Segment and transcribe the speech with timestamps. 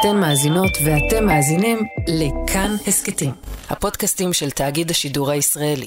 [0.00, 3.30] אתן מאזינות ואתם מאזינים לכאן הסכתים,
[3.68, 5.86] הפודקאסטים של תאגיד השידור הישראלי.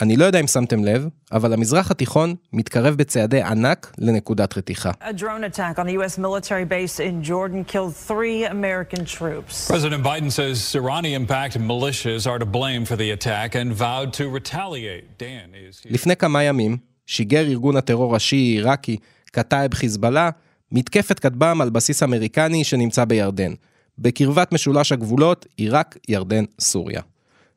[0.00, 4.90] אני לא יודע אם שמתם לב, אבל המזרח התיכון מתקרב בצעדי ענק לנקודת רתיחה.
[4.90, 6.18] A drone attack on a U.S.
[6.18, 9.68] military base in Jordan killed three American troops.
[9.68, 15.04] President Biden says Iranian-backed militias are to blame for the attack and vowed to retaliate.
[15.18, 15.86] Dan is...
[15.90, 16.76] לפני כמה ימים
[17.06, 18.96] שיגר ארגון הטרור השיעי-עיראקי
[19.32, 20.30] קטאב חיזבאללה
[20.72, 23.52] מתקפת כטב"ם על בסיס אמריקני שנמצא בירדן,
[23.98, 27.00] בקרבת משולש הגבולות עיראק, ירדן, סוריה.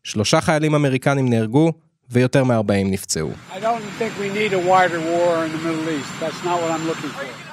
[0.03, 1.71] שלושה חיילים אמריקנים נהרגו
[2.09, 3.31] ויותר מ-40 נפצעו.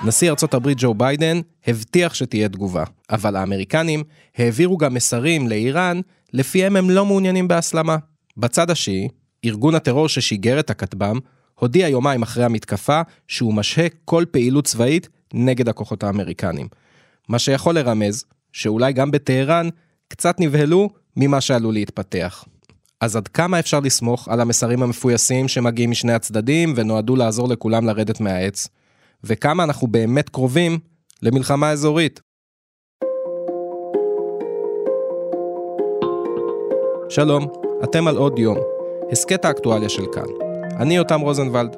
[0.05, 4.05] נשיא ארצות הברית ג'ו ביידן הבטיח שתהיה תגובה, אבל האמריקנים
[4.37, 6.01] העבירו גם מסרים לאיראן,
[6.33, 7.97] לפיהם הם לא מעוניינים בהסלמה.
[8.37, 9.09] בצד השיעי,
[9.45, 11.19] ארגון הטרור ששיגר את הכטב"ם,
[11.55, 16.69] הודיע יומיים אחרי המתקפה שהוא משהה כל פעילות צבאית נגד הכוחות האמריקנים.
[17.29, 19.69] מה שיכול לרמז שאולי גם בטהרן
[20.09, 22.45] קצת נבהלו ממה שעלול להתפתח.
[23.01, 28.21] אז עד כמה אפשר לסמוך על המסרים המפויסים שמגיעים משני הצדדים ונועדו לעזור לכולם לרדת
[28.21, 28.69] מהעץ?
[29.25, 30.79] וכמה אנחנו באמת קרובים
[31.23, 32.21] למלחמה אזורית?
[37.09, 37.47] שלום,
[37.85, 38.59] אתם על עוד יום,
[39.13, 40.49] הסכת האקטואליה של כאן.
[40.77, 41.77] אני יותם רוזנבלד.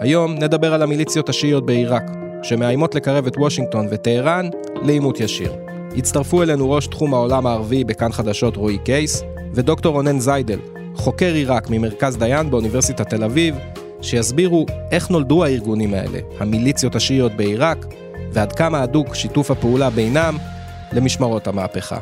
[0.00, 2.10] היום נדבר על המיליציות השיעיות בעיראק,
[2.44, 4.48] שמאיימות לקרב את וושינגטון וטהרן
[4.82, 5.52] לעימות ישיר.
[5.96, 9.22] הצטרפו אלינו ראש תחום העולם הערבי בכאן חדשות רועי קייס,
[9.54, 10.58] ודוקטור רונן זיידל,
[10.94, 13.54] חוקר עיראק ממרכז דיין באוניברסיטת תל אביב,
[14.02, 17.86] שיסבירו איך נולדו הארגונים האלה, המיליציות השיעיות בעיראק,
[18.32, 20.36] ועד כמה הדוק שיתוף הפעולה בינם
[20.92, 21.98] למשמרות המהפכה.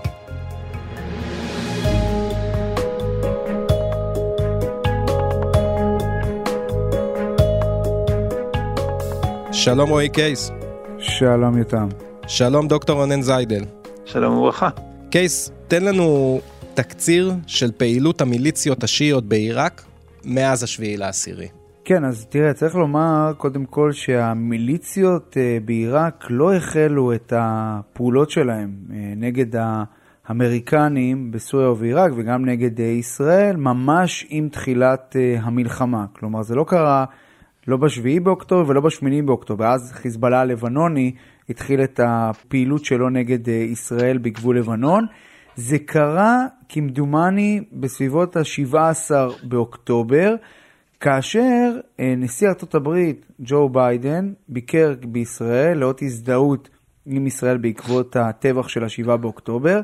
[9.64, 10.50] שלום רועי קייס.
[10.98, 11.88] שלום יותם.
[12.26, 13.64] שלום דוקטור רונן זיידל.
[14.04, 14.68] שלום וברכה.
[15.10, 16.40] קייס, תן לנו
[16.74, 19.82] תקציר של פעילות המיליציות השיעיות בעיראק
[20.24, 21.48] מאז השביעי לעשירי.
[21.84, 28.70] כן, אז תראה, צריך לומר קודם כל שהמיליציות אה, בעיראק לא החלו את הפעולות שלהם
[28.92, 29.46] אה, נגד
[30.26, 36.04] האמריקנים בסוריה ובעיראק וגם נגד אה, ישראל ממש עם תחילת המלחמה.
[36.12, 37.04] כלומר, זה לא קרה
[37.68, 39.66] לא בשביעי באוקטובר ולא בשמיני באוקטובר.
[39.66, 41.12] אז חיזבאללה הלבנוני
[41.48, 45.06] התחיל את הפעילות שלו נגד ישראל בגבול לבנון.
[45.56, 49.10] זה קרה כמדומני בסביבות ה-17
[49.42, 50.34] באוקטובר,
[51.00, 56.68] כאשר נשיא ארצות הברית ג'ו ביידן ביקר בישראל לאות הזדהות
[57.06, 59.80] עם ישראל בעקבות הטבח של ה-7 באוקטובר,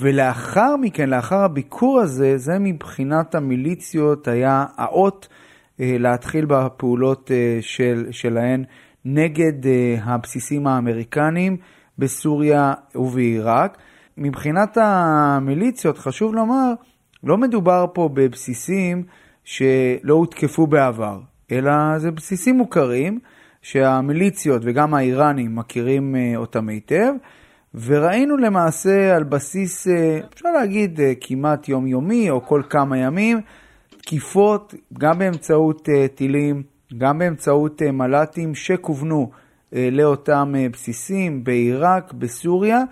[0.00, 5.28] ולאחר מכן, לאחר הביקור הזה, זה מבחינת המיליציות היה האות
[5.80, 7.30] להתחיל בפעולות
[7.60, 8.64] של, שלהן
[9.04, 9.52] נגד
[10.02, 11.56] הבסיסים האמריקניים
[11.98, 13.78] בסוריה ובעיראק.
[14.18, 16.72] מבחינת המיליציות, חשוב לומר,
[17.24, 19.02] לא מדובר פה בבסיסים
[19.44, 21.20] שלא הותקפו בעבר,
[21.52, 23.18] אלא זה בסיסים מוכרים
[23.62, 27.12] שהמיליציות וגם האיראנים מכירים אותם היטב,
[27.74, 29.86] וראינו למעשה על בסיס,
[30.34, 33.40] אפשר להגיד, כמעט יומיומי או כל כמה ימים,
[34.02, 36.62] תקיפות גם באמצעות טילים,
[36.98, 39.30] גם באמצעות מל"טים שכוונו
[39.72, 42.82] לאותם בסיסים בעיראק, בסוריה,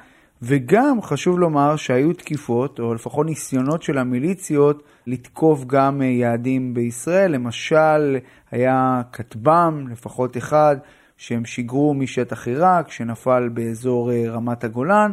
[0.43, 7.31] וגם חשוב לומר שהיו תקיפות, או לפחות ניסיונות של המיליציות, לתקוף גם יעדים בישראל.
[7.31, 8.17] למשל,
[8.51, 10.77] היה כטב"ם, לפחות אחד,
[11.17, 15.13] שהם שיגרו משטח עיראק, שנפל באזור רמת הגולן.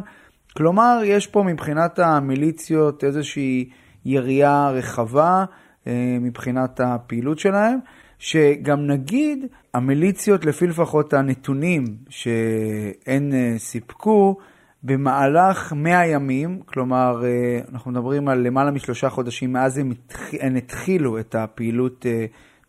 [0.56, 3.68] כלומר, יש פה מבחינת המיליציות איזושהי
[4.04, 5.44] יריעה רחבה
[6.20, 7.78] מבחינת הפעילות שלהם.
[8.18, 14.36] שגם נגיד, המיליציות, לפי לפחות הנתונים שהן סיפקו,
[14.82, 17.22] במהלך 100 ימים, כלומר,
[17.72, 19.92] אנחנו מדברים על למעלה משלושה חודשים מאז הם,
[20.40, 22.06] הם התחילו את הפעילות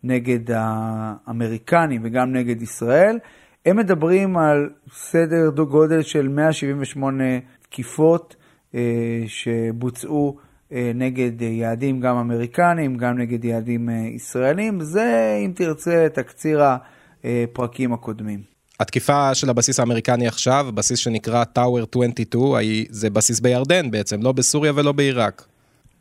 [0.04, 3.18] נגד האמריקנים וגם נגד ישראל,
[3.66, 7.24] הם מדברים על סדר גודל של 178
[7.62, 8.36] תקיפות
[9.26, 10.36] שבוצעו
[10.70, 14.80] נגד יעדים גם אמריקנים, גם נגד יעדים ישראלים.
[14.80, 16.62] זה, אם תרצה, תקציר
[17.24, 18.40] הפרקים הקודמים.
[18.80, 24.72] התקיפה של הבסיס האמריקני עכשיו, בסיס שנקרא טאוור 22, זה בסיס בירדן בעצם, לא בסוריה
[24.74, 25.46] ולא בעיראק.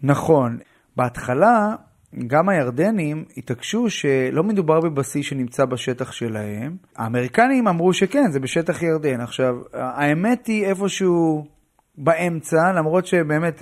[0.03, 0.57] נכון.
[0.95, 1.75] בהתחלה,
[2.27, 6.75] גם הירדנים התעקשו שלא מדובר בבסיס שנמצא בשטח שלהם.
[6.95, 9.21] האמריקנים אמרו שכן, זה בשטח ירדן.
[9.21, 11.45] עכשיו, האמת היא איפשהו
[11.97, 13.61] באמצע, למרות שבאמת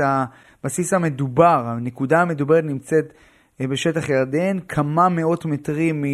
[0.65, 3.13] הבסיס המדובר, הנקודה המדוברת נמצאת
[3.59, 6.05] בשטח ירדן, כמה מאות מטרים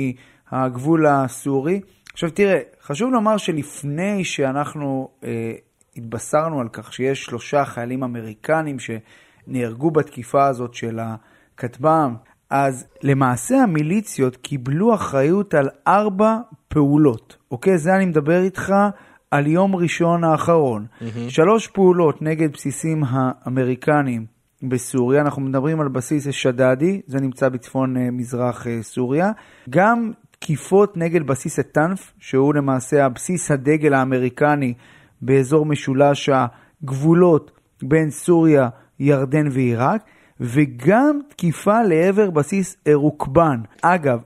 [0.52, 1.82] מהגבול הסורי.
[2.14, 5.52] עכשיו תראה, חשוב לומר שלפני שאנחנו אה,
[5.98, 12.16] התבשרנו על כך שיש שלושה חיילים אמריקנים שנהרגו בתקיפה הזאת של הכטב"ם,
[12.50, 16.38] אז למעשה המיליציות קיבלו אחריות על ארבע
[16.68, 17.78] פעולות, אוקיי?
[17.78, 18.74] זה אני מדבר איתך
[19.32, 20.86] על יום ראשון האחרון.
[20.86, 21.30] Mm-hmm.
[21.30, 28.12] שלוש פעולות נגד בסיסים האמריקנים בסוריה, אנחנו מדברים על בסיס שדאדי, זה נמצא בצפון אה,
[28.12, 29.32] מזרח אה, סוריה.
[29.70, 34.74] גם תקיפות נגד בסיס הטנף, שהוא למעשה הבסיס הדגל האמריקני
[35.22, 37.52] באזור משולש הגבולות
[37.84, 38.70] בין סוריה,
[39.00, 40.02] ירדן ועיראק.
[40.42, 43.62] וגם תקיפה לעבר בסיס רוקבן.
[43.82, 44.20] אגב,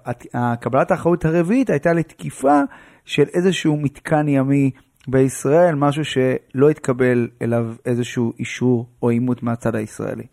[0.62, 2.62] קבלת האחריות הרביעית הייתה לתקיפה
[3.06, 4.72] של איזשהו מתקן ימי
[5.08, 10.24] בישראל, משהו שלא התקבל אליו איזשהו אישור או עימות מהצד הישראלי.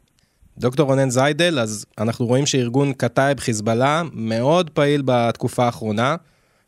[0.59, 6.17] דוקטור רונן זיידל, אז אנחנו רואים שארגון קטאיב חיזבאללה מאוד פעיל בתקופה האחרונה.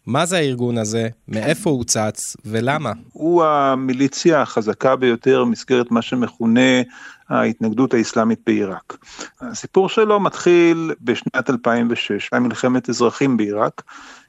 [0.07, 1.09] מה זה הארגון הזה?
[1.29, 2.93] מאיפה הוא צץ ולמה?
[3.13, 6.83] הוא המיליציה החזקה ביותר במסגרת מה שמכונה
[7.29, 8.97] ההתנגדות האסלאמית בעיראק.
[9.41, 13.83] הסיפור שלו מתחיל בשנת 2006, היה מלחמת אזרחים בעיראק,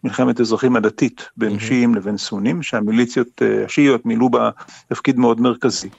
[0.03, 4.49] מלחמת אזרחים הדתית בין שיעים לבין סונים, שהמיליציות אה, השיעיות מילאו בה
[4.87, 5.89] תפקיד מאוד מרכזי.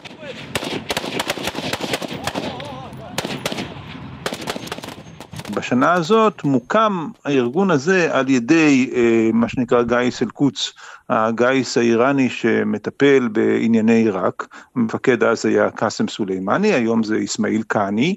[5.56, 10.72] בשנה הזאת מוקם הארגון הזה על ידי אה, מה שנקרא גיס אל-קודס,
[11.08, 18.16] הגיס האיראני שמטפל בענייני עיראק, המפקד אז היה קאסם סולימני, היום זה אסמאעיל קאני.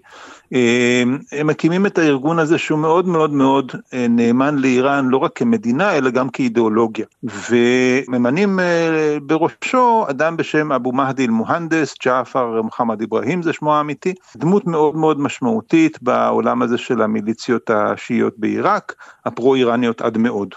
[0.53, 5.31] אה, הם מקימים את הארגון הזה שהוא מאוד מאוד מאוד אה, נאמן לאיראן, לא רק
[5.36, 7.06] כמדינה אלא גם כאידיאולוגיה.
[7.24, 14.68] וממנים אה, בראשו אדם בשם אבו מהדי אל-מוהנדס, ג'עפר מוחמד אברהים זה שמו האמיתי, דמות
[14.68, 18.95] מאוד מאוד משמעותית בעולם הזה של המיליציות השיעיות בעיראק,
[19.25, 20.56] הפרו-איראניות עד מאוד.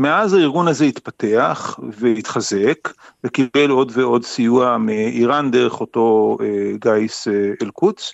[0.00, 2.88] מאז הארגון הזה התפתח והתחזק
[3.24, 8.12] וקיבל עוד ועוד סיוע מאיראן דרך אותו אה, גיס אה, אל-קודס.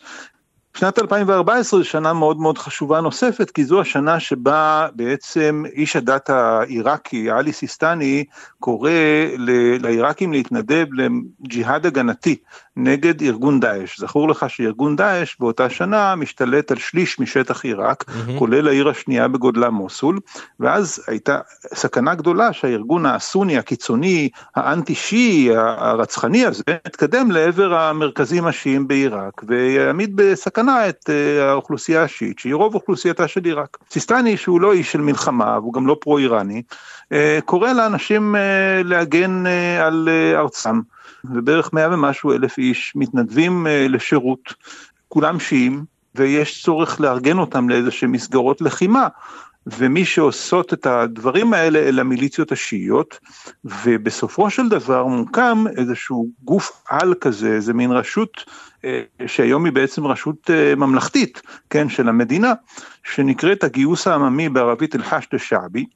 [0.76, 6.30] שנת 2014 זו שנה מאוד מאוד חשובה נוספת, כי זו השנה שבה בעצם איש הדת
[6.30, 8.24] העיראקי, עלי סיסטני,
[8.60, 8.90] קורא
[9.80, 12.36] לעיראקים להתנדב לג'יהאד הגנתי
[12.76, 14.00] נגד ארגון דאעש.
[14.00, 18.38] זכור לך שארגון דאעש באותה שנה משתלט על שליש משטח עיראק, mm-hmm.
[18.38, 20.18] כולל העיר השנייה בגודלה מוסול,
[20.60, 21.38] ואז הייתה
[21.74, 30.16] סכנה גדולה שהארגון הסוני הקיצוני, האנטי שיעי, הרצחני הזה, יתקדם לעבר המרכזים השיעים בעיראק, ויעמיד
[30.16, 33.76] בסכנה בסכנה את אה, האוכלוסייה השיעית, שהיא רוב אוכלוסייתה של עיראק.
[33.90, 36.62] סיסטני, שהוא לא איש של מלחמה, והוא גם לא פרו-איראני,
[37.12, 39.44] אה, קורא לאנשים אה, להגן
[39.80, 40.80] על ארצם,
[41.24, 44.54] ובערך מאה ומשהו אלף איש מתנדבים לשירות,
[45.08, 45.84] כולם שיעים,
[46.14, 49.08] ויש צורך לארגן אותם לאיזה שהם מסגרות לחימה.
[49.66, 53.18] ומי שעושות את הדברים האלה אלה המיליציות השיעיות,
[53.64, 58.44] ובסופו של דבר מוקם איזשהו גוף על כזה, איזה מין רשות
[58.84, 62.52] אה, שהיום היא בעצם רשות אה, ממלכתית, כן, של המדינה,
[63.04, 65.86] שנקראת הגיוס העממי בערבית אל-חשד א-שעבי,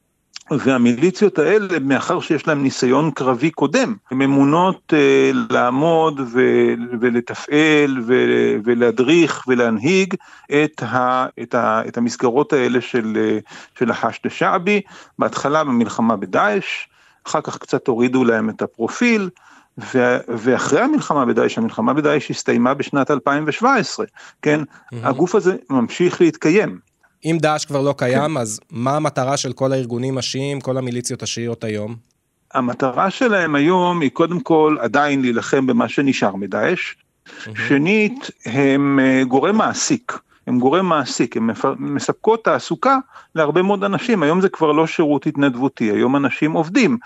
[0.58, 8.56] והמיליציות האלה, מאחר שיש להם ניסיון קרבי קודם, הן ממונות uh, לעמוד ו- ולתפעל ו-
[8.64, 10.14] ולהדריך ולהנהיג
[10.50, 13.38] את, ה- את, ה- את המסגרות האלה של,
[13.79, 14.81] של החשד א-שעבי,
[15.19, 16.88] בהתחלה במלחמה בדאעש,
[17.26, 19.31] אחר כך קצת הורידו להם את הפרופיל,
[20.29, 24.06] ואחרי המלחמה בדאעש, המלחמה בדאעש הסתיימה בשנת 2017,
[24.43, 24.60] כן?
[24.60, 24.96] Mm-hmm.
[25.03, 26.90] הגוף הזה ממשיך להתקיים.
[27.24, 28.36] אם דאעש כבר לא קיים, כן.
[28.36, 31.96] אז מה המטרה של כל הארגונים השיעים, כל המיליציות השיעיות היום?
[32.55, 36.94] המטרה שלהם היום היא קודם כל עדיין להילחם במה שנשאר מדאעש.
[37.69, 40.19] שנית, הם אה, גורם מעסיק.
[40.51, 42.99] הן גורם מעסיק, הן מספקות תעסוקה
[43.35, 46.99] להרבה מאוד אנשים, היום זה כבר לא שירות התנדבותי, היום אנשים עובדים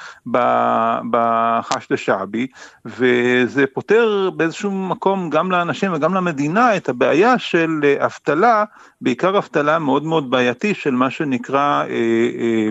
[1.11, 2.47] בחשד שעבי,
[2.85, 8.65] וזה פותר באיזשהו מקום גם לאנשים וגם למדינה את הבעיה של אבטלה,
[9.01, 12.69] בעיקר אבטלה מאוד מאוד בעייתי של מה שנקרא אה, אה,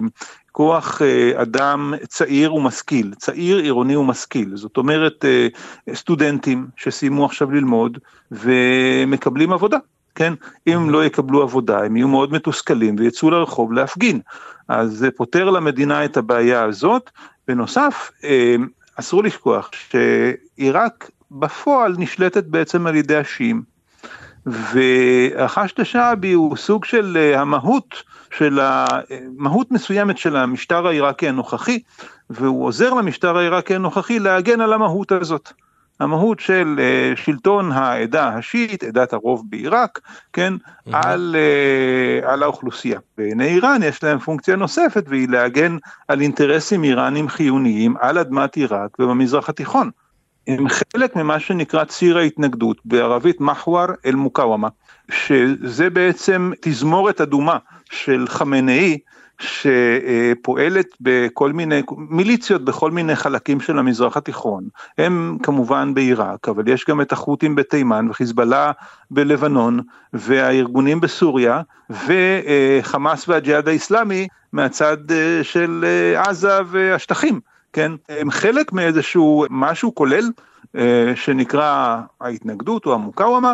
[0.52, 5.26] כוח אה, אדם צעיר ומשכיל, צעיר עירוני ומשכיל, זאת אומרת
[5.94, 7.98] סטודנטים שסיימו עכשיו ללמוד
[8.32, 9.78] ומקבלים עבודה.
[10.16, 10.34] כן?
[10.68, 14.20] אם לא יקבלו עבודה, הם יהיו מאוד מתוסכלים ויצאו לרחוב להפגין.
[14.68, 17.10] אז זה פותר למדינה את הבעיה הזאת.
[17.48, 18.56] בנוסף, אה,
[18.96, 23.62] אסור לשכוח שעיראק בפועל נשלטת בעצם על ידי השיעים.
[24.46, 28.04] והחשת השעבי הוא סוג של אה, המהות
[28.38, 31.80] של המהות מסוימת של המשטר העיראקי הנוכחי,
[32.30, 35.54] והוא עוזר למשטר העיראקי הנוכחי להגן על המהות הזאת.
[36.04, 40.00] המהות של uh, שלטון העדה השיעית, עדת הרוב בעיראק,
[40.34, 40.90] כן, mm-hmm.
[40.94, 43.00] על, uh, על האוכלוסייה.
[43.18, 49.00] בעיני איראן יש להם פונקציה נוספת והיא להגן על אינטרסים איראנים חיוניים על אדמת עיראק
[49.00, 49.90] ובמזרח התיכון.
[50.48, 54.68] הם חלק ממה שנקרא ציר ההתנגדות, בערבית מחוור אל מוקאוומה,
[55.12, 57.58] שזה בעצם תזמורת אדומה
[57.92, 59.00] של חמינאי
[59.44, 64.64] שפועלת בכל מיני מיליציות בכל מיני חלקים של המזרח התיכון.
[64.98, 68.72] הם כמובן בעיראק, אבל יש גם את החות'ים בתימן וחיזבאללה
[69.12, 69.80] בלבנון
[70.14, 77.40] והארגונים בסוריה וחמאס והג'יהאד האיסלאמי מהצד אה, של אה, עזה והשטחים.
[77.74, 80.32] כן, הם חלק מאיזשהו משהו כולל
[80.76, 83.54] אה, שנקרא ההתנגדות או המוקאוומה,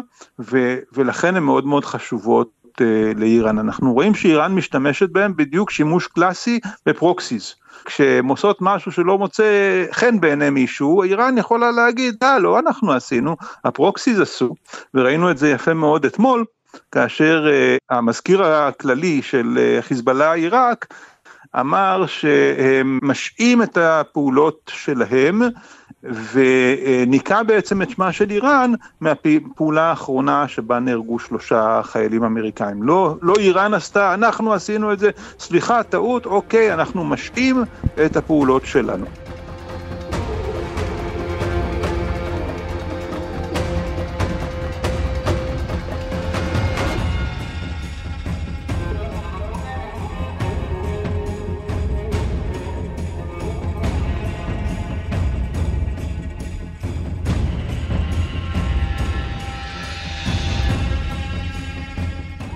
[0.94, 3.60] ולכן הן מאוד מאוד חשובות אה, לאיראן.
[3.60, 7.56] אנחנו רואים שאיראן משתמשת בהם בדיוק שימוש קלאסי בפרוקסיס.
[7.86, 13.36] כשהן עושות משהו שלא מוצא חן בעיני מישהו, איראן יכולה להגיד, אה, לא אנחנו עשינו,
[13.66, 14.56] הפרוקסיס עשו,
[14.94, 16.46] וראינו את זה יפה מאוד אתמול,
[16.92, 20.94] כאשר uh, המזכיר הכללי של uh, חיזבאללה עיראק
[21.56, 25.42] אמר שהם משעים את הפעולות שלהם
[26.04, 32.84] וניקה בעצם את שמה של איראן מהפעולה האחרונה שבה נהרגו שלושה חיילים אמריקאים.
[32.84, 37.64] לא, לא איראן עשתה, אנחנו עשינו את זה, סליחה, טעות, אוקיי, אנחנו משעים
[38.06, 39.06] את הפעולות שלנו.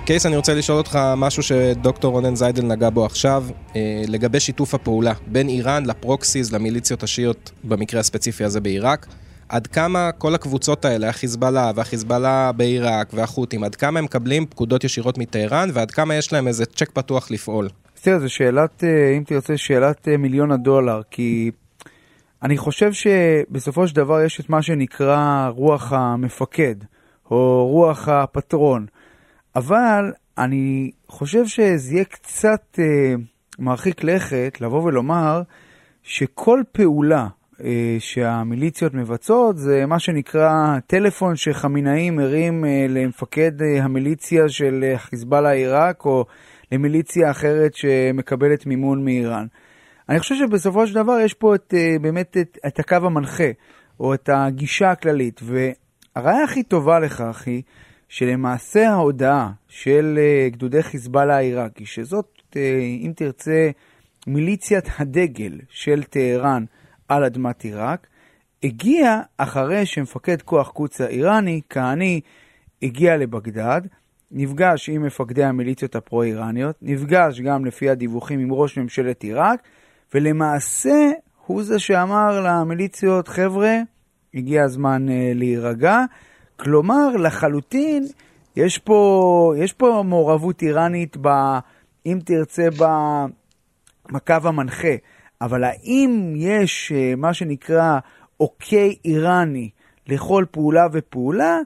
[0.06, 3.44] קייס, אני רוצה לשאול אותך משהו שדוקטור רונן זיידל נגע בו עכשיו,
[3.76, 9.06] אה, לגבי שיתוף הפעולה בין איראן לפרוקסיס, למיליציות השיעיות, במקרה הספציפי הזה בעיראק.
[9.48, 15.18] עד כמה כל הקבוצות האלה, החיזבאללה והחיזבאללה בעיראק והחות'ים, עד כמה הם מקבלים פקודות ישירות
[15.18, 17.68] מטהרן ועד כמה יש להם איזה צ'ק פתוח לפעול?
[18.02, 21.50] תראה, זו שאלת, אה, אם תרצה, שאלת אה, מיליון הדולר, כי
[22.42, 26.74] אני חושב שבסופו של דבר יש את מה שנקרא רוח המפקד,
[27.30, 28.86] או רוח הפטרון.
[29.56, 33.14] אבל אני חושב שזה יהיה קצת אה,
[33.58, 35.42] מרחיק לכת לבוא ולומר
[36.02, 37.28] שכל פעולה
[37.64, 44.98] אה, שהמיליציות מבצעות זה מה שנקרא טלפון שחמינאי מרים אה, למפקד אה, המיליציה של אה,
[44.98, 46.24] חיזבאללה עיראק או
[46.72, 49.46] למיליציה אחרת שמקבלת מימון מאיראן.
[50.08, 53.50] אני חושב שבסופו של דבר יש פה את, אה, באמת את, את הקו המנחה
[54.00, 57.62] או את הגישה הכללית והראיה הכי טובה לכך היא
[58.14, 63.70] שלמעשה ההודעה של אה, גדודי חיזבאללה העיראקי, שזאת, אה, אם תרצה,
[64.26, 66.64] מיליציית הדגל של טהרן
[67.08, 68.06] על אדמת עיראק,
[68.62, 72.20] הגיע אחרי שמפקד כוח קוץ האיראני, כהני,
[72.82, 73.80] הגיע לבגדד,
[74.30, 79.62] נפגש עם מפקדי המיליציות הפרו-איראניות, נפגש גם לפי הדיווחים עם ראש ממשלת עיראק,
[80.14, 81.10] ולמעשה
[81.46, 83.76] הוא זה שאמר למיליציות, חבר'ה,
[84.34, 86.04] הגיע הזמן uh, להירגע,
[86.56, 88.06] כלומר, לחלוטין,
[88.56, 91.28] יש פה, יש פה מעורבות איראנית, ב,
[92.06, 92.68] אם תרצה,
[94.12, 94.94] בקו המנחה.
[95.40, 97.98] אבל האם יש אה, מה שנקרא
[98.40, 99.70] אוקיי איראני
[100.06, 101.58] לכל פעולה ופעולה,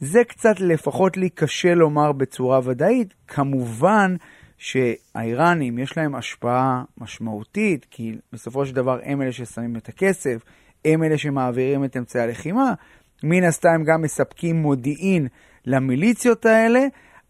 [0.00, 3.14] זה קצת לפחות לי קשה לומר בצורה ודאית.
[3.26, 4.16] כמובן
[4.58, 10.42] שהאיראנים יש להם השפעה משמעותית, כי בסופו של דבר הם אלה ששמים את הכסף,
[10.84, 12.74] הם אלה שמעבירים את אמצעי הלחימה,
[13.22, 15.28] מן הסתם גם מספקים מודיעין
[15.66, 16.86] למיליציות האלה,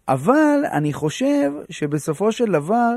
[0.09, 2.97] אבל אני חושב שבסופו של דבר,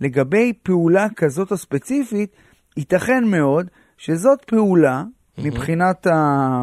[0.00, 2.30] לגבי פעולה כזאת הספציפית,
[2.76, 3.66] ייתכן מאוד
[3.98, 5.42] שזאת פעולה, mm-hmm.
[5.44, 6.14] מבחינת ה,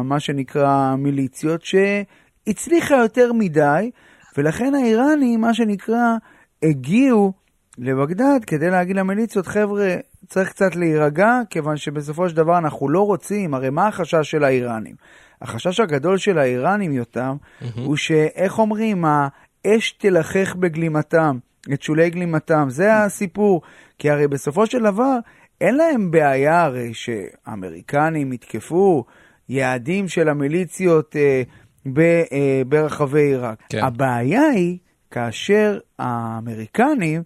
[0.04, 3.90] מה שנקרא מיליציות, שהצליחה יותר מדי,
[4.38, 6.16] ולכן האיראנים, מה שנקרא,
[6.62, 7.32] הגיעו
[7.78, 9.96] לבגדד כדי להגיד למיליציות, חבר'ה,
[10.28, 14.94] צריך קצת להירגע, כיוון שבסופו של דבר אנחנו לא רוצים, הרי מה החשש של האיראנים?
[15.42, 17.66] החשש הגדול של האיראנים, יותם, mm-hmm.
[17.80, 21.38] הוא שאיך אומרים, האש תלחך בגלימתם,
[21.72, 23.62] את שולי גלימתם, זה הסיפור.
[23.98, 25.18] כי הרי בסופו של דבר,
[25.60, 29.04] אין להם בעיה הרי שהאמריקנים יתקפו
[29.48, 31.42] יעדים של המיליציות אה,
[31.86, 33.62] ב, אה, ברחבי עיראק.
[33.68, 33.84] כן.
[33.84, 34.78] הבעיה היא
[35.10, 37.22] כאשר האמריקנים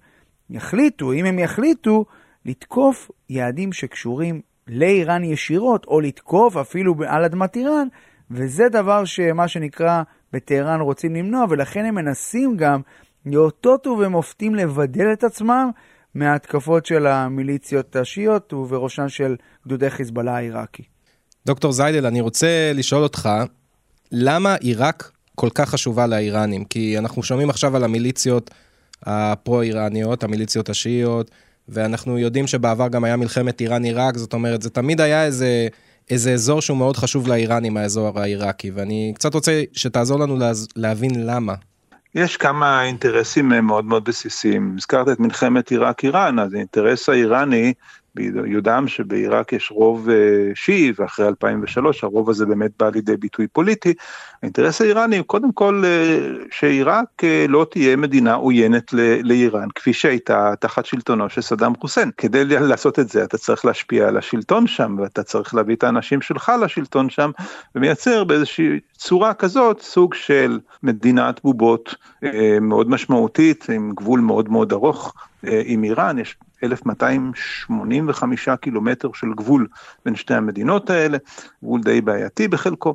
[0.50, 2.04] יחליטו, אם הם יחליטו,
[2.48, 7.88] לתקוף יעדים שקשורים לאיראן ישירות, או לתקוף אפילו על אדמת איראן,
[8.30, 10.02] וזה דבר שמה שנקרא
[10.32, 12.80] בטהרן רוצים למנוע, ולכן הם מנסים גם
[13.26, 15.70] לאותות ובמופתים לבדל את עצמם
[16.14, 19.36] מההתקפות של המיליציות השיעיות ובראשן של
[19.66, 20.82] גדודי חיזבאללה העיראקי.
[21.46, 23.28] דוקטור זיידל, אני רוצה לשאול אותך,
[24.12, 26.64] למה עיראק כל כך חשובה לאיראנים?
[26.64, 28.50] כי אנחנו שומעים עכשיו על המיליציות
[29.02, 31.30] הפרו-איראניות, המיליציות השיעיות,
[31.68, 35.68] ואנחנו יודעים שבעבר גם היה מלחמת איראן-עיראק, זאת אומרת, זה תמיד היה איזה
[36.10, 40.38] איזה אזור שהוא מאוד חשוב לאיראנים, האזור העיראקי, ואני קצת רוצה שתעזור לנו
[40.76, 41.54] להבין למה.
[42.14, 44.75] יש כמה אינטרסים מאוד מאוד בסיסיים.
[44.78, 47.72] הזכרת את מלחמת עיראק-איראן, אז האינטרס האיראני
[48.18, 50.14] ביודעם שבעיראק יש רוב אה,
[50.54, 53.94] שיעי ואחרי 2003 הרוב הזה באמת בא לידי ביטוי פוליטי.
[54.42, 56.18] האינטרס האיראני הוא קודם כל אה,
[56.50, 62.10] שעיראק אה, לא תהיה מדינה עוינת לאיראן כפי שהייתה תחת שלטונו של סדאם חוסיין.
[62.16, 66.20] כדי לעשות את זה אתה צריך להשפיע על השלטון שם ואתה צריך להביא את האנשים
[66.20, 67.30] שלך לשלטון שם
[67.75, 71.94] ומייצר באיזושהי צורה כזאת סוג של מדינת בובות
[72.60, 79.66] מאוד משמעותית עם גבול מאוד מאוד ארוך עם איראן יש 1285 קילומטר של גבול
[80.04, 81.18] בין שתי המדינות האלה,
[81.62, 82.94] גבול די בעייתי בחלקו.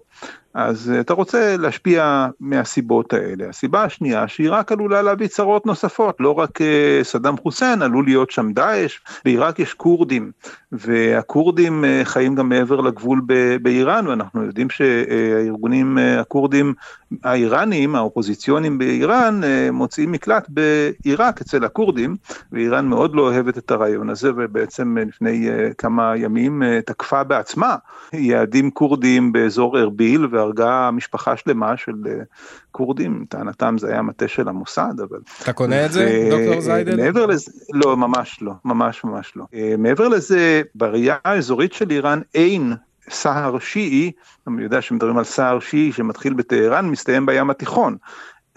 [0.54, 3.50] אז אה, אתה רוצה להשפיע מהסיבות האלה.
[3.50, 8.32] הסיבה השנייה שהיא רק עלולה להביא צרות נוספות, לא רק אה, סדאם חוסיין, עלול להיות
[8.32, 10.32] שם דאעש, בעיראק יש כורדים,
[10.72, 13.22] והכורדים אה, חיים גם מעבר לגבול
[13.62, 16.74] באיראן, ואנחנו יודעים שהארגונים הכורדים
[17.24, 19.42] האיראנים, האופוזיציונים באיראן,
[19.72, 22.16] מוצאים מקלט בעיראק אצל הכורדים,
[22.52, 27.76] ואיראן מאוד לא אוהבת את הרעיון הזה, ובעצם לפני כמה ימים תקפה בעצמה
[28.14, 32.14] יעדים כורדים באזור ארביל, והרגה משפחה שלמה של אה,
[32.72, 35.20] כורדים, לטענתם זה היה מטה של המוסד, אבל...
[35.42, 36.96] אתה קונה את זה, דוקטור זיידל?
[36.96, 39.46] מעבר לזה, לא, ממש לא, ממש ממש לא.
[39.54, 42.74] אה, מעבר לזה, בראייה האזורית של איראן אין
[43.10, 44.12] סהר שיעי,
[44.48, 47.98] אני יודע שמדברים על סהר שיעי שמתחיל בטהרן, מסתיים בים התיכון.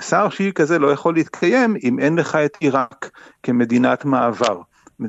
[0.01, 3.11] סהר שיעי כזה לא יכול להתקיים אם אין לך את עיראק
[3.43, 4.61] כמדינת מעבר.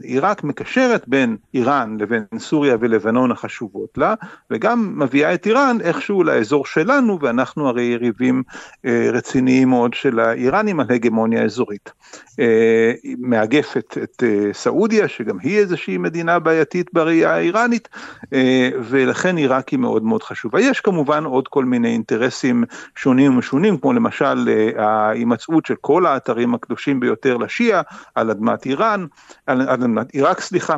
[0.03, 4.13] עיראק מקשרת בין איראן לבין סוריה ולבנון החשובות לה,
[4.51, 8.43] וגם מביאה את איראן איכשהו לאזור שלנו, ואנחנו הרי יריבים
[8.85, 11.91] אה, רציניים מאוד של האיראנים על הגמוניה אזורית.
[12.39, 17.89] אה, מאגפת את אה, סעודיה, שגם היא איזושהי מדינה בעייתית בראייה האיראנית,
[18.33, 20.61] אה, ולכן עיראק היא מאוד מאוד חשובה.
[20.61, 22.63] יש כמובן עוד כל מיני אינטרסים
[22.95, 27.81] שונים ומשונים, כמו למשל אה, ההימצאות של כל האתרים הקדושים ביותר לשיעה
[28.15, 29.05] על אדמת איראן,
[29.47, 30.75] על אדמת עיראק, סליחה.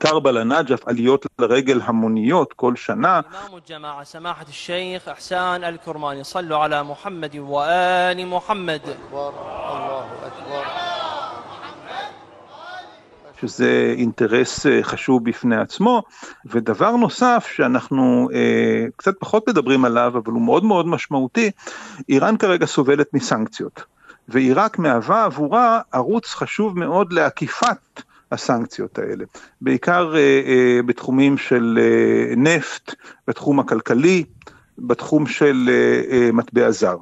[0.00, 3.20] כרבלה נג'ף, עליות לרגל המוניות כל שנה.
[13.40, 16.02] שזה אינטרס אה, חשוב בפני עצמו,
[16.46, 21.50] ודבר נוסף שאנחנו אה, קצת פחות מדברים עליו, אבל הוא מאוד מאוד משמעותי,
[22.08, 23.82] איראן כרגע סובלת מסנקציות,
[24.28, 29.24] ועיראק מהווה עבורה ערוץ חשוב מאוד לעקיפת הסנקציות האלה,
[29.60, 32.94] בעיקר אה, אה, בתחומים של אה, נפט,
[33.28, 34.24] בתחום הכלכלי,
[34.78, 35.70] בתחום של
[36.32, 36.96] מטבע זר.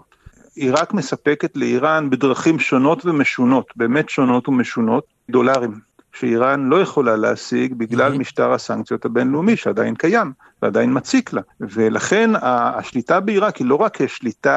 [0.54, 5.80] עיראק מספקת לאיראן בדרכים שונות ומשונות, באמת שונות ומשונות, דולרים,
[6.12, 8.18] שאיראן לא יכולה להשיג בגלל mm-hmm.
[8.18, 11.40] משטר הסנקציות הבינלאומי שעדיין קיים ועדיין מציק לה.
[11.60, 14.56] ולכן השליטה בעיראק היא לא רק שליטה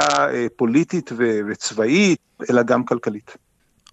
[0.55, 1.11] פוליטית
[1.47, 3.37] וצבאית, אלא גם כלכלית.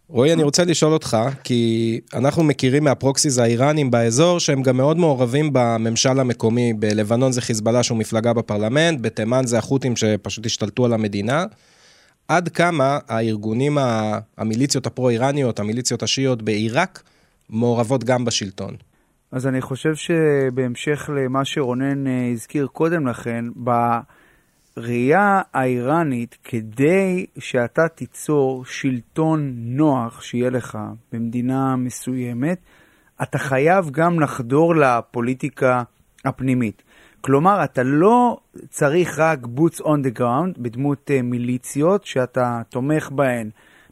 [0.08, 5.50] רועי, אני רוצה לשאול אותך, כי אנחנו מכירים מהפרוקסיס האיראנים באזור, שהם גם מאוד מעורבים
[5.52, 6.72] בממשל המקומי.
[6.72, 11.44] בלבנון זה חיזבאללה שהוא מפלגה בפרלמנט, בתימן זה החות'ים שפשוט השתלטו על המדינה.
[12.28, 13.78] עד כמה הארגונים,
[14.38, 17.02] המיליציות הפרו-איראניות, המיליציות השיעיות בעיראק,
[17.50, 18.74] מעורבות גם בשלטון?
[19.32, 23.44] אז אני חושב שבהמשך למה שרונן אה, הזכיר קודם לכן,
[24.76, 30.78] בראייה האיראנית, כדי שאתה תיצור שלטון נוח שיהיה לך
[31.12, 32.58] במדינה מסוימת,
[33.22, 35.82] אתה חייב גם לחדור לפוליטיקה
[36.24, 36.82] הפנימית.
[37.20, 38.38] כלומר, אתה לא
[38.70, 43.50] צריך רק boots on the ground בדמות אה, מיליציות שאתה תומך בהן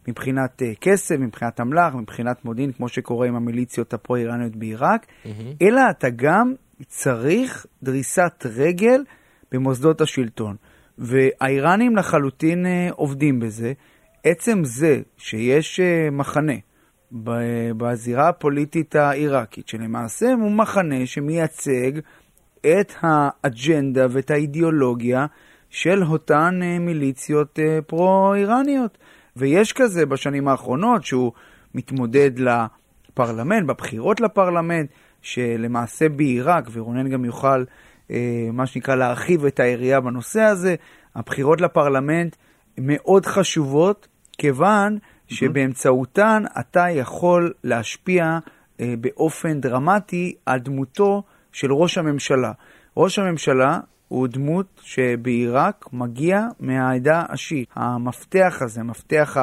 [0.09, 5.29] מבחינת uh, כסף, מבחינת אמל"ח, מבחינת מודיעין, כמו שקורה עם המיליציות הפרו-איראניות בעיראק, mm-hmm.
[5.63, 6.55] אלא אתה גם
[6.87, 9.05] צריך דריסת רגל
[9.53, 10.57] במוסדות השלטון.
[10.99, 13.73] והאיראנים לחלוטין uh, עובדים בזה.
[14.25, 16.53] עצם זה שיש uh, מחנה
[17.77, 21.93] בזירה הפוליטית העיראקית, שלמעשה הוא מחנה שמייצג
[22.61, 25.27] את האג'נדה ואת האידיאולוגיה
[25.71, 28.99] של אותן מיליציות פרו-איראניות.
[29.37, 31.33] ויש כזה בשנים האחרונות שהוא
[31.75, 34.91] מתמודד לפרלמנט, בבחירות לפרלמנט,
[35.23, 37.65] שלמעשה בעיראק, ורונן גם יוכל, אה,
[38.53, 40.75] מה שנקרא, להרחיב את היריעה בנושא הזה,
[41.15, 42.37] הבחירות לפרלמנט
[42.79, 48.39] מאוד חשובות, כיוון שבאמצעותן אתה יכול להשפיע
[48.81, 52.53] אה, באופן דרמטי על דמותו של ראש הממשלה.
[52.97, 57.69] ראש הממשלה הוא דמות שבעיראק מגיע מהעדה השיעית.
[57.75, 59.37] המפתח הזה, המפתח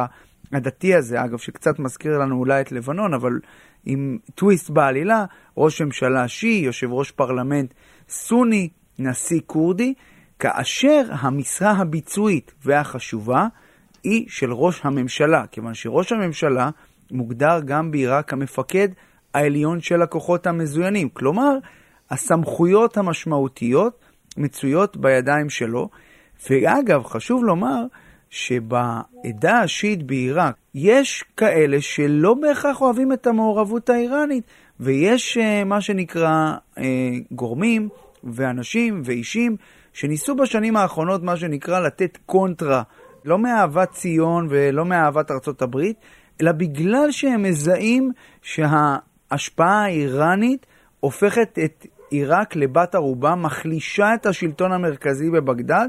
[0.53, 3.39] הדתי הזה, אגב, שקצת מזכיר לנו אולי את לבנון, אבל
[3.85, 5.25] עם טוויסט בעלילה,
[5.57, 7.73] ראש ממשלה שיעי, יושב ראש פרלמנט
[8.09, 9.93] סוני, נשיא כורדי,
[10.39, 13.47] כאשר המשרה הביצועית והחשובה
[14.03, 16.69] היא של ראש הממשלה, כיוון שראש הממשלה
[17.11, 18.87] מוגדר גם בעיראק כמפקד
[19.33, 21.09] העליון של הכוחות המזוינים.
[21.09, 21.57] כלומר,
[22.09, 23.99] הסמכויות המשמעותיות
[24.37, 25.89] מצויות בידיים שלו.
[26.49, 27.85] ואגב, חשוב לומר
[28.31, 34.43] שבעדה השיעית בעיראק יש כאלה שלא בהכרח אוהבים את המעורבות האיראנית,
[34.79, 36.81] ויש uh, מה שנקרא uh,
[37.31, 37.89] גורמים
[38.23, 39.55] ואנשים ואישים
[39.93, 42.83] שניסו בשנים האחרונות מה שנקרא לתת קונטרה,
[43.25, 45.97] לא מאהבת ציון ולא מאהבת ארצות הברית,
[46.41, 50.65] אלא בגלל שהם מזהים שההשפעה האיראנית
[50.99, 55.87] הופכת את עיראק לבת ערובה, מחלישה את השלטון המרכזי בבגדד,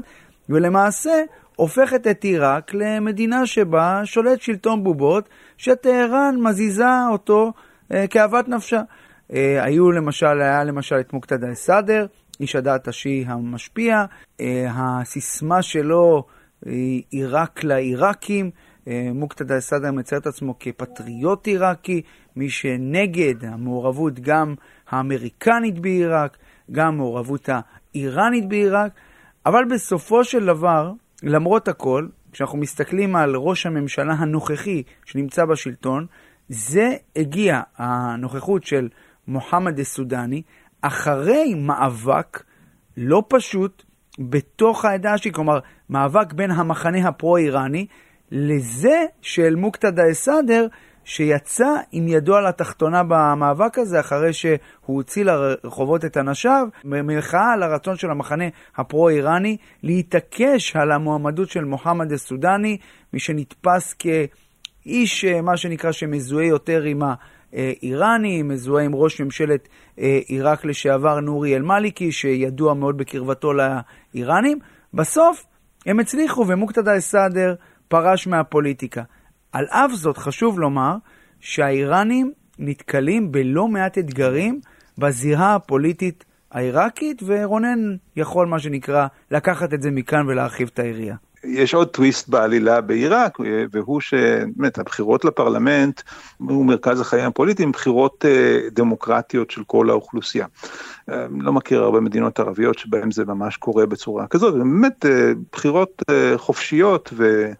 [0.49, 1.13] ולמעשה
[1.55, 7.53] הופכת את עיראק למדינה שבה שולט שלטון בובות, שטהרן מזיזה אותו
[7.93, 8.81] אה, כאוות נפשה.
[9.33, 12.05] אה, היו למשל, היה למשל את מוקתדא א-סאדר,
[12.39, 14.05] איש הדת השיעי המשפיע,
[14.41, 16.23] אה, הסיסמה שלו
[16.65, 18.51] היא עיראק לעיראקים,
[18.87, 22.01] אה, מוקתדא א-סאדר מצייר את עצמו כפטריוט עיראקי,
[22.35, 24.55] מי שנגד המעורבות גם
[24.89, 26.37] האמריקנית בעיראק,
[26.71, 28.91] גם המעורבות האיראנית בעיראק,
[29.45, 30.91] אבל בסופו של דבר,
[31.23, 36.05] למרות הכל, כשאנחנו מסתכלים על ראש הממשלה הנוכחי שנמצא בשלטון,
[36.49, 38.89] זה הגיע, הנוכחות של
[39.27, 40.41] מוחמד א-סודני,
[40.81, 42.43] אחרי מאבק
[42.97, 43.83] לא פשוט
[44.19, 45.59] בתוך העדה השיעית, כלומר,
[45.89, 47.85] מאבק בין המחנה הפרו-איראני
[48.31, 50.67] לזה של מוקתדא א-סאדר,
[51.05, 57.63] שיצא עם ידו על התחתונה במאבק הזה, אחרי שהוא הוציא לרחובות את אנשיו, במחאה על
[57.63, 58.45] הרצון של המחנה
[58.77, 62.77] הפרו-איראני להתעקש על המועמדות של מוחמד א-סודני,
[63.13, 67.01] מי שנתפס כאיש, אה, מה שנקרא, שמזוהה יותר עם
[67.53, 69.67] האיראני, מזוהה עם ראש ממשלת
[69.99, 74.59] אה, עיראק לשעבר נורי אל-מאליקי, שידוע מאוד בקרבתו לאיראנים.
[74.93, 75.45] בסוף
[75.85, 77.55] הם הצליחו, ומוקתדא א-סאדר
[77.87, 79.03] פרש מהפוליטיקה.
[79.53, 80.95] על אף זאת חשוב לומר
[81.39, 84.59] שהאיראנים נתקלים בלא מעט אתגרים
[84.97, 91.15] בזירה הפוליטית העיראקית, ורונן יכול, מה שנקרא, לקחת את זה מכאן ולהרחיב את היריעה.
[91.43, 93.37] יש עוד טוויסט בעלילה בעיראק,
[93.71, 96.01] והוא שבאמת הבחירות לפרלמנט
[96.37, 100.45] הוא מרכז החיים הפוליטיים, בחירות אה, דמוקרטיות של כל האוכלוסייה.
[101.09, 106.03] אה, לא מכיר הרבה מדינות ערביות שבהן זה ממש קורה בצורה כזאת, באמת אה, בחירות
[106.37, 107.51] חופשיות ו...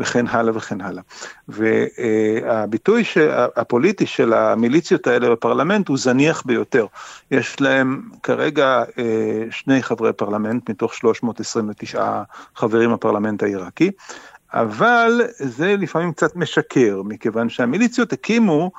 [0.00, 1.02] וכן הלאה וכן הלאה.
[1.48, 3.04] והביטוי
[3.56, 6.86] הפוליטי של המיליציות האלה בפרלמנט הוא זניח ביותר.
[7.30, 12.22] יש להם כרגע אה, שני חברי פרלמנט מתוך 329
[12.56, 13.90] חברים בפרלמנט העיראקי.
[14.54, 18.70] אבל זה לפעמים קצת משקר, מכיוון שהמיליציות הקימו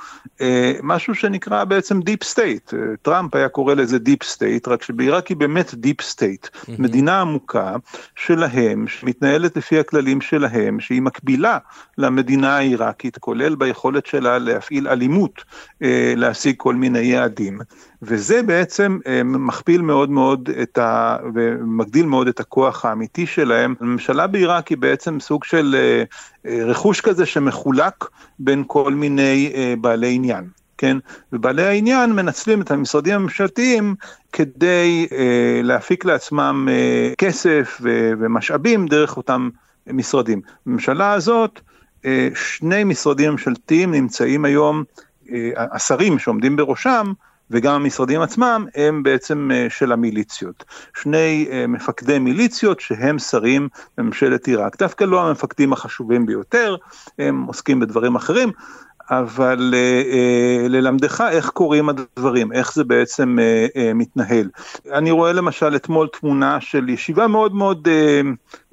[0.41, 2.73] אה, משהו שנקרא בעצם deep state.
[3.01, 6.45] טראמפ היה קורא לזה deep state, רק שבעיראק היא באמת deep state.
[6.45, 6.71] Mm-hmm.
[6.79, 7.75] מדינה עמוקה
[8.15, 11.57] שלהם, שמתנהלת לפי הכללים שלהם, שהיא מקבילה
[11.97, 15.43] למדינה העיראקית, כולל ביכולת שלה להפעיל אלימות,
[15.83, 17.59] אה, להשיג כל מיני יעדים.
[18.01, 21.17] וזה בעצם אה, מכפיל מאוד מאוד את ה...
[21.33, 23.75] ומגדיל מאוד את הכוח האמיתי שלהם.
[23.79, 26.03] הממשלה בעיראק היא בעצם סוג של אה,
[26.51, 28.05] אה, רכוש כזה שמחולק
[28.39, 30.43] בין כל מיני בעלי עניין.
[30.81, 30.97] כן,
[31.33, 33.95] ובעלי העניין מנצלים את המשרדים הממשלתיים
[34.31, 37.81] כדי אה, להפיק לעצמם אה, כסף
[38.19, 39.49] ומשאבים דרך אותם
[39.87, 40.41] משרדים.
[40.65, 41.59] בממשלה הזאת,
[42.05, 44.83] אה, שני משרדים ממשלתיים נמצאים היום,
[45.31, 47.13] אה, השרים שעומדים בראשם,
[47.51, 50.63] וגם המשרדים עצמם הם בעצם אה, של המיליציות.
[51.01, 54.77] שני אה, מפקדי מיליציות שהם שרים בממשלת עיראק.
[54.77, 56.75] דווקא לא המפקדים החשובים ביותר,
[57.19, 58.51] הם עוסקים בדברים אחרים.
[59.11, 63.37] אבל אה, אה, ללמדך איך קורים הדברים, איך זה בעצם
[63.95, 64.49] מתנהל.
[64.91, 68.21] אני רואה למשל אתמול תמונה של ישיבה מאוד מאוד אה,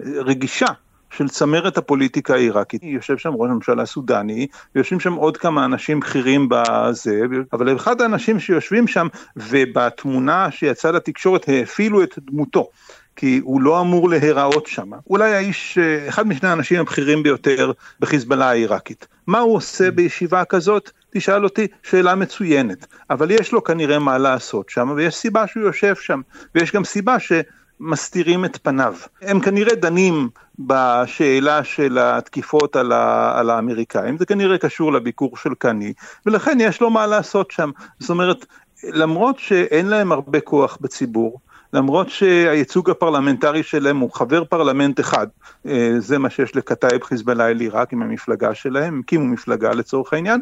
[0.07, 0.67] רגישה
[1.11, 2.83] של צמרת הפוליטיקה העיראקית.
[2.85, 8.41] יושב שם ראש הממשלה הסודני, ויושבים שם עוד כמה אנשים בכירים בזה, אבל אחד האנשים
[8.41, 12.69] שיושבים שם, ובתמונה שיצאה לתקשורת האפילו את דמותו.
[13.17, 14.91] כי הוא לא אמור להיראות שם.
[15.11, 19.07] אולי האיש, אחד משני האנשים הבכירים ביותר בחיזבאללה העיראקית.
[19.27, 20.91] מה הוא עושה בישיבה כזאת?
[21.11, 22.87] תשאל אותי, שאלה מצוינת.
[23.11, 26.21] אבל יש לו כנראה מה לעשות שם, ויש סיבה שהוא יושב שם,
[26.55, 27.33] ויש גם סיבה ש...
[27.81, 28.95] מסתירים את פניו.
[29.23, 35.55] הם כנראה דנים בשאלה של התקיפות על, ה, על האמריקאים, זה כנראה קשור לביקור של
[35.59, 35.93] קני,
[36.27, 37.71] ולכן יש לו מה לעשות שם.
[37.99, 38.47] זאת אומרת,
[38.85, 41.41] למרות שאין להם הרבה כוח בציבור,
[41.73, 45.27] למרות שהייצוג הפרלמנטרי שלהם הוא חבר פרלמנט אחד,
[45.67, 50.13] אה, זה מה שיש לכתאיב חיזבאללה אל עיראק עם המפלגה שלהם, הם הקימו מפלגה לצורך
[50.13, 50.41] העניין,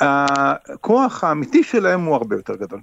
[0.00, 2.80] הכוח האמיתי שלהם הוא הרבה יותר גדול.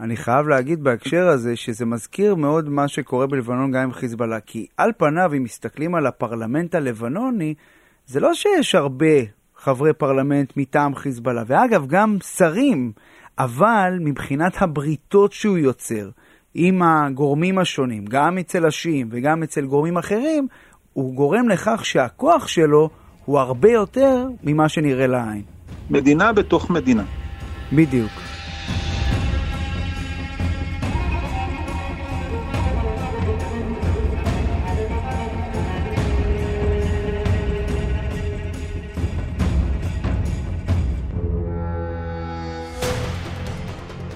[0.00, 4.66] אני חייב להגיד בהקשר הזה שזה מזכיר מאוד מה שקורה בלבנון גם עם חיזבאללה, כי
[4.76, 7.54] על פניו, אם מסתכלים על הפרלמנט הלבנוני,
[8.06, 9.06] זה לא שיש הרבה
[9.56, 12.92] חברי פרלמנט מטעם חיזבאללה, ואגב, גם שרים,
[13.38, 16.10] אבל מבחינת הבריתות שהוא יוצר
[16.54, 20.46] עם הגורמים השונים, גם אצל השיעים וגם אצל גורמים אחרים,
[20.92, 22.90] הוא גורם לכך שהכוח שלו
[23.24, 25.42] הוא הרבה יותר ממה שנראה לעין.
[25.90, 27.04] מדינה בתוך מדינה.
[27.72, 28.29] בדיוק.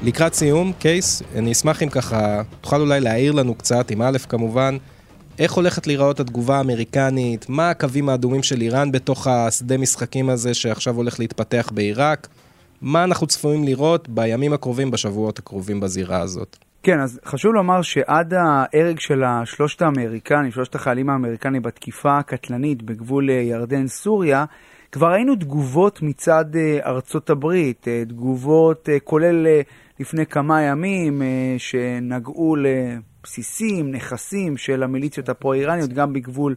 [0.05, 4.77] לקראת סיום, קייס, אני אשמח אם ככה, תוכל אולי להעיר לנו קצת, עם א' כמובן,
[5.39, 10.97] איך הולכת להיראות התגובה האמריקנית, מה הקווים האדומים של איראן בתוך השדה משחקים הזה שעכשיו
[10.97, 12.29] הולך להתפתח בעיראק,
[12.83, 16.57] מה אנחנו צפויים לראות בימים הקרובים, בשבועות הקרובים בזירה הזאת.
[16.83, 23.31] כן, אז חשוב לומר שעד ההרג של השלושת האמריקנים, שלושת החיילים האמריקנים בתקיפה הקטלנית בגבול
[23.31, 24.45] אה, ירדן-סוריה,
[24.95, 29.47] כבר ראינו תגובות מצד אה, ארצות הברית, אה, תגובות כולל
[30.01, 31.23] לפני כמה ימים
[31.59, 36.55] שנגעו לבסיסים, נכסים של המיליציות הפרו-איראניות, גם בגבול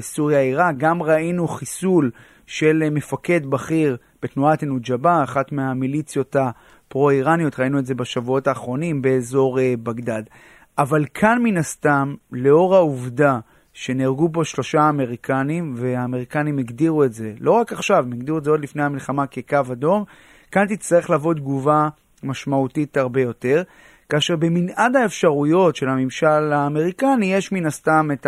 [0.00, 2.10] סוריה-עיראק, גם ראינו חיסול
[2.46, 10.22] של מפקד בכיר בתנועת אל-נוג'בה, אחת מהמיליציות הפרו-איראניות, ראינו את זה בשבועות האחרונים באזור בגדד.
[10.78, 13.38] אבל כאן מן הסתם, לאור העובדה
[13.72, 18.50] שנהרגו פה שלושה אמריקנים, והאמריקנים הגדירו את זה, לא רק עכשיו, הם הגדירו את זה
[18.50, 20.04] עוד לפני המלחמה כקו אדום,
[20.50, 21.88] כאן תצטרך לבוא תגובה
[22.22, 23.62] משמעותית הרבה יותר,
[24.08, 28.26] כאשר במנעד האפשרויות של הממשל האמריקני יש מן הסתם את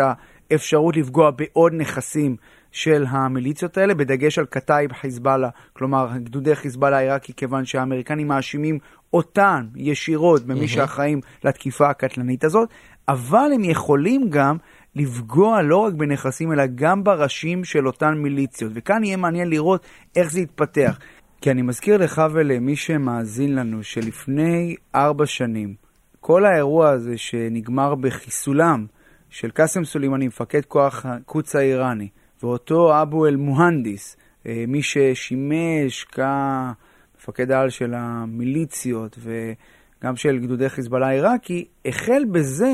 [0.51, 2.35] האפשרות לפגוע בעוד נכסים
[2.71, 8.79] של המיליציות האלה, בדגש על קטאיב חיזבאללה, כלומר גדודי חיזבאללה העיראקי, כיוון שהאמריקנים מאשימים
[9.13, 10.67] אותן ישירות במי mm-hmm.
[10.67, 12.69] שאחראים לתקיפה הקטלנית הזאת,
[13.07, 14.57] אבל הם יכולים גם
[14.95, 18.71] לפגוע לא רק בנכסים, אלא גם בראשים של אותן מיליציות.
[18.75, 20.99] וכאן יהיה מעניין לראות איך זה יתפתח.
[21.41, 25.75] כי אני מזכיר לך ולמי שמאזין לנו, שלפני ארבע שנים,
[26.19, 28.85] כל האירוע הזה שנגמר בחיסולם
[29.29, 32.07] של קאסם סולימני, מפקד כוח הקוץ האיראני,
[32.43, 41.65] ואותו אבו אל-מוהנדיס, אה, מי ששימש כמפקד העל של המיליציות וגם של גדודי חיזבאללה העיראקי,
[41.85, 42.73] החל בזה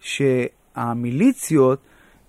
[0.00, 0.57] שהמיליציות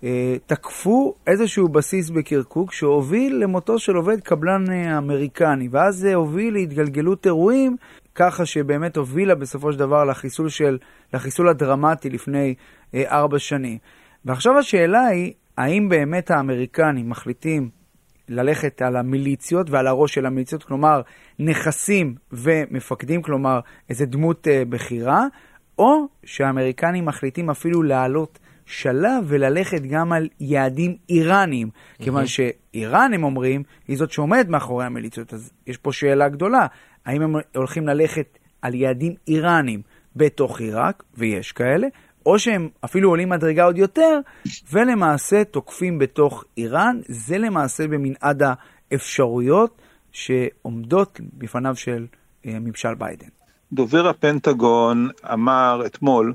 [0.04, 6.54] אה, תקפו איזשהו בסיס בקירקוק שהוביל למותו של עובד קבלן אה, אמריקני, ואז זה הוביל
[6.54, 7.76] להתגלגלות אירועים,
[8.16, 10.78] ככה שבאמת הובילה בסופו של דבר לחיסול, של,
[11.14, 12.56] לחיסול הדרמטי לפני
[12.94, 13.78] אה, ארבע שנים.
[14.26, 17.70] ועכשיו השאלה היא, האם באמת האמריקנים מחליטים
[18.30, 21.02] ללכת על המיליציות ועל הראש של המיליציות, כלומר
[21.40, 23.60] נכסים ומפקדים, כלומר
[23.90, 25.26] איזה דמות אה, בכירה,
[25.80, 32.04] או שהאמריקנים מחליטים אפילו לעלות שלב וללכת גם על יעדים איראניים, mm-hmm.
[32.04, 36.68] כיוון שאיראן, הם אומרים, היא זאת שעומדת מאחורי המיליציות, אז יש פה שאלה גדולה,
[37.06, 39.82] האם הם הולכים ללכת על יעדים איראניים
[40.16, 41.88] בתוך עיראק, ויש כאלה,
[42.26, 44.20] או שהם אפילו עולים מדרגה עוד יותר,
[44.72, 47.00] ולמעשה תוקפים בתוך איראן.
[47.08, 48.44] זה למעשה במנעד
[48.92, 52.08] האפשרויות שעומדות בפניו של
[52.46, 53.39] אה, ממשל ביידן.
[53.74, 56.34] דובר הפנטגון אמר אתמול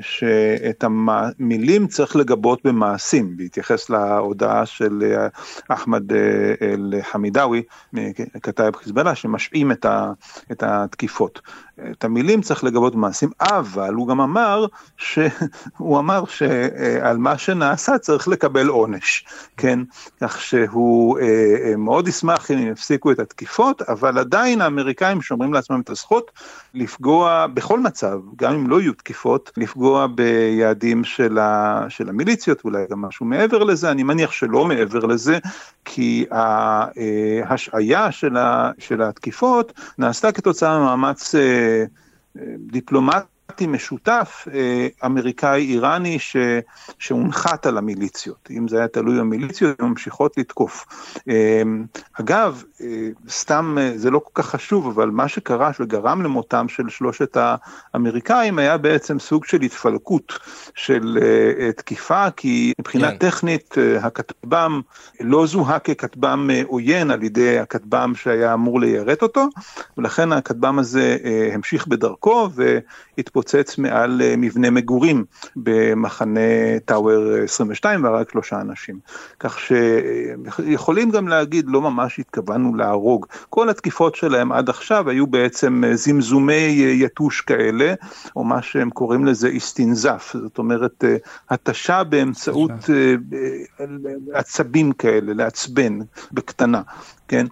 [0.00, 5.28] שאת המילים צריך לגבות במעשים, בהתייחס להודעה של אה,
[5.68, 6.18] אחמד אה,
[6.62, 7.62] אל-חמידאווי,
[8.42, 9.72] כתב חיזבאללה, שמשעים
[10.52, 11.40] את התקיפות.
[11.90, 14.66] את המילים צריך לגבות במעשים, אבל הוא גם אמר,
[15.78, 19.24] הוא אמר שעל מה שנעשה צריך לקבל עונש,
[19.56, 19.78] כן?
[20.20, 21.18] כך שהוא
[21.78, 26.30] מאוד ישמח אם יפסיקו את התקיפות, אבל עדיין האמריקאים שומרים לעצמם את הזכות
[26.74, 32.84] לפגוע בכל מצב, גם אם לא יהיו תקיפות, לפגוע ביעדים של, ה, של המיליציות, אולי
[32.90, 35.38] גם משהו מעבר לזה, אני מניח שלא מעבר לזה,
[35.84, 41.84] כי ההשעיה של, ה, של התקיפות נעשתה כתוצאה ממאמץ אה,
[42.58, 43.31] דיפלומטי.
[43.68, 46.18] משותף אה, אמריקאי-איראני
[46.98, 48.48] שהונחת על המיליציות.
[48.50, 50.86] אם זה היה תלוי במיליציות, הן ממשיכות לתקוף.
[51.28, 51.62] אה,
[52.20, 57.36] אגב, אה, סתם, זה לא כל כך חשוב, אבל מה שקרה שגרם למותם של שלושת
[57.94, 60.38] האמריקאים היה בעצם סוג של התפלקות
[60.74, 61.18] של
[61.76, 63.16] תקיפה, כי מבחינה כן.
[63.16, 64.80] טכנית הכטב"ם
[65.20, 69.48] לא זוהה ככטב"ם עוין על ידי הכטב"ם שהיה אמור ליירט אותו,
[69.98, 71.16] ולכן הכטב"ם הזה
[71.52, 73.31] המשיך בדרכו והתפלק.
[73.32, 75.24] התפוצץ מעל מבנה מגורים
[75.56, 76.40] במחנה
[76.84, 78.98] טאוור 22 והרג שלושה אנשים.
[79.40, 83.26] כך שיכולים גם להגיד לא ממש התכוונו להרוג.
[83.50, 87.94] כל התקיפות שלהם עד עכשיו היו בעצם זמזומי יתוש כאלה,
[88.36, 91.04] או מה שהם קוראים לזה איסטינזף, זאת אומרת
[91.50, 92.70] התשה באמצעות
[94.32, 95.98] עצבים כאלה, לעצבן
[96.32, 96.82] בקטנה,
[97.28, 97.46] כן?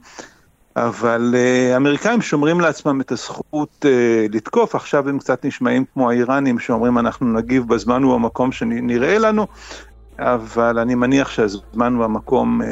[0.77, 3.89] אבל uh, האמריקאים שומרים לעצמם את הזכות uh,
[4.35, 9.47] לתקוף, עכשיו הם קצת נשמעים כמו האיראנים שאומרים אנחנו נגיב בזמן ובמקום שנראה לנו,
[10.19, 12.65] אבל אני מניח שהזמן והמקום uh,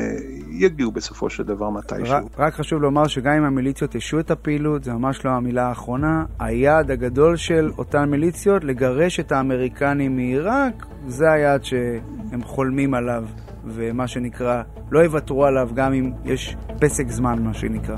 [0.51, 2.17] יגיעו בסופו של דבר מתישהו.
[2.17, 6.25] רק, רק חשוב לומר שגם אם המיליציות השעו את הפעילות, זה ממש לא המילה האחרונה,
[6.39, 13.25] היעד הגדול של אותן מיליציות לגרש את האמריקנים מעיראק, זה היעד שהם חולמים עליו.
[13.73, 17.97] ומה שנקרא, לא יוותרו עליו גם אם יש פסק זמן, מה שנקרא.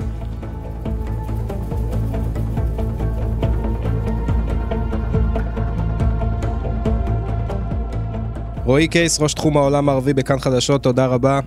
[8.65, 11.41] רועי קייס, ראש תחום העולם הערבי בכאן חדשות, תודה רבה.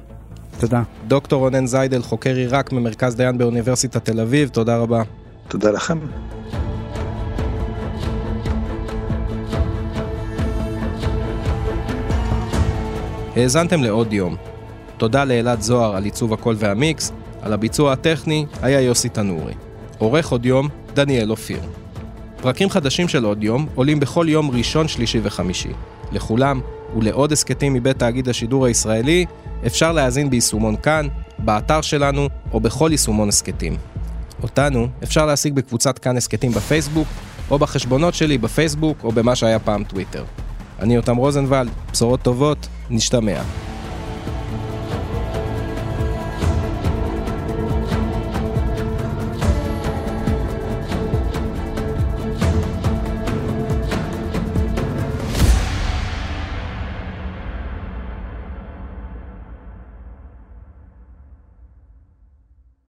[0.59, 0.83] תודה.
[1.07, 5.03] דוקטור רונן זיידל, חוקר עיראק ממרכז דיין באוניברסיטת תל אביב, תודה רבה.
[5.47, 5.97] תודה לכם.
[13.35, 14.35] האזנתם לעוד יום.
[14.97, 19.53] תודה לאלעד זוהר על עיצוב הקול והמיקס, על הביצוע הטכני היה יוסי תנורי.
[19.97, 21.59] עורך עוד יום, דניאל אופיר.
[22.41, 25.69] פרקים חדשים של עוד יום עולים בכל יום ראשון, שלישי וחמישי.
[26.11, 26.61] לכולם
[26.97, 29.25] ולעוד הסכתים מבית תאגיד השידור הישראלי
[29.65, 31.07] אפשר להאזין ביישומון כאן,
[31.39, 33.75] באתר שלנו או בכל יישומון הסכתים.
[34.43, 37.07] אותנו אפשר להשיג בקבוצת כאן הסכתים בפייסבוק
[37.51, 40.23] או בחשבונות שלי בפייסבוק או במה שהיה פעם טוויטר.
[40.79, 43.41] אני יותם רוזנבלד, בשורות טובות, נשתמע.